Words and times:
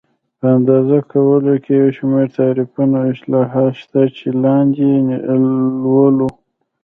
په 0.39 0.45
اندازه 0.57 0.97
کولو 1.11 1.53
کې 1.63 1.73
یو 1.81 1.89
شمېر 1.97 2.27
تعریفونه 2.39 2.95
او 3.01 3.07
اصلاحات 3.15 3.73
شته 3.81 4.01
چې 4.17 4.27
لاندې 4.43 4.85
یې 4.91 5.17
لولو. 5.83 6.29